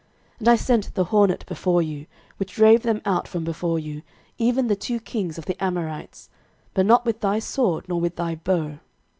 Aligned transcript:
06:024:012 0.37 0.37
And 0.39 0.47
I 0.47 0.55
sent 0.55 0.93
the 0.95 1.03
hornet 1.03 1.45
before 1.45 1.81
you, 1.83 2.07
which 2.37 2.55
drave 2.55 2.81
them 2.81 3.01
out 3.05 3.27
from 3.27 3.43
before 3.43 3.77
you, 3.77 4.01
even 4.39 4.65
the 4.65 4.75
two 4.75 4.99
kings 4.99 5.37
of 5.37 5.45
the 5.45 5.63
Amorites; 5.63 6.27
but 6.73 6.87
not 6.87 7.05
with 7.05 7.19
thy 7.19 7.37
sword, 7.37 7.87
nor 7.87 8.01
with 8.01 8.15
thy 8.15 8.33
bow. 8.33 8.79